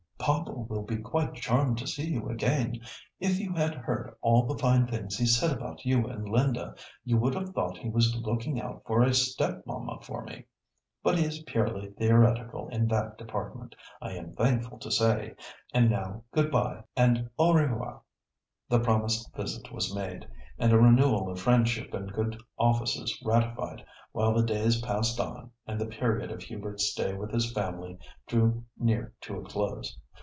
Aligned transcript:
"Papa 0.23 0.51
will 0.53 0.83
be 0.83 0.97
quite 0.97 1.33
charmed 1.33 1.79
to 1.79 1.87
see 1.87 2.07
you 2.09 2.29
again. 2.29 2.79
If 3.19 3.39
you 3.39 3.53
had 3.53 3.73
heard 3.73 4.13
all 4.21 4.45
the 4.45 4.55
fine 4.57 4.85
things 4.85 5.17
he 5.17 5.25
said 5.25 5.51
about 5.51 5.83
you 5.83 6.05
and 6.05 6.29
Linda, 6.29 6.75
you 7.03 7.17
would 7.17 7.33
have 7.33 7.55
thought 7.55 7.79
he 7.79 7.89
was 7.89 8.15
looking 8.15 8.61
out 8.61 8.83
for 8.85 9.01
a 9.01 9.15
step 9.15 9.63
mamma 9.65 9.97
for 10.03 10.23
me. 10.23 10.45
But 11.01 11.17
he 11.17 11.25
is 11.25 11.41
purely 11.47 11.89
theoretical 11.97 12.67
in 12.67 12.87
that 12.89 13.17
department, 13.17 13.75
I 13.99 14.11
am 14.11 14.35
thankful 14.35 14.77
to 14.77 14.91
say, 14.91 15.33
and 15.73 15.89
now 15.89 16.23
good 16.31 16.51
bye, 16.51 16.83
and 16.95 17.27
au 17.39 17.53
revoir!" 17.55 18.03
The 18.69 18.79
promised 18.79 19.33
visit 19.35 19.71
was 19.71 19.91
paid, 19.91 20.27
and 20.59 20.71
a 20.71 20.77
renewal 20.79 21.31
of 21.31 21.41
friendship 21.41 21.95
and 21.95 22.13
good 22.13 22.39
offices 22.59 23.19
ratified, 23.25 23.83
while 24.11 24.35
the 24.35 24.45
days 24.45 24.81
passed 24.81 25.19
on 25.19 25.49
and 25.65 25.81
the 25.81 25.85
period 25.87 26.29
of 26.31 26.43
Hubert's 26.43 26.85
stay 26.91 27.15
with 27.15 27.31
his 27.31 27.51
family 27.53 27.97
drew 28.27 28.63
near 28.77 29.13
to 29.21 29.37
a 29.39 29.43
close. 29.43 29.97